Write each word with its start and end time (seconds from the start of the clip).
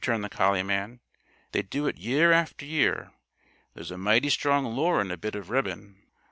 returned 0.01 0.23
the 0.23 0.29
collie 0.29 0.63
man. 0.63 0.99
"They 1.51 1.61
do 1.61 1.85
it 1.85 1.99
year 1.99 2.31
after 2.31 2.65
year. 2.65 3.11
There's 3.75 3.91
a 3.91 3.99
mighty 3.99 4.31
strong 4.31 4.65
lure 4.65 4.99
in 4.99 5.11
a 5.11 5.15
bit 5.15 5.35
of 5.35 5.51
ribbon. 5.51 6.01